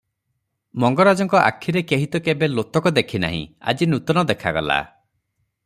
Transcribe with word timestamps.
ମଙ୍ଗରାଜଙ୍କ 0.83 1.37
ଆଖିରେ 1.49 1.83
କେହିତ 1.91 2.21
କେବେ 2.29 2.49
ଲୋତକ 2.53 2.93
ଦେଖିନାହିଁ, 2.99 3.45
ଆଜି 3.73 3.89
ନୂତନ 3.93 4.25
ଦେଖାଗଲା। 4.33 4.83